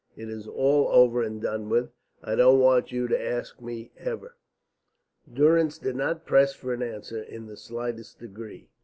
It 0.15 0.29
is 0.29 0.47
all 0.47 0.87
over 0.87 1.21
and 1.21 1.39
done 1.39 1.69
with. 1.69 1.91
I 2.23 2.33
don't 2.33 2.59
want 2.59 2.91
you 2.91 3.07
to 3.07 3.21
ask 3.21 3.61
me 3.61 3.91
ever." 3.99 4.35
Durrance 5.31 5.77
did 5.77 5.95
not 5.95 6.25
press 6.25 6.55
for 6.55 6.73
an 6.73 6.81
answer 6.81 7.21
in 7.21 7.45
the 7.45 7.55
slightest 7.55 8.17
degree. 8.17 8.71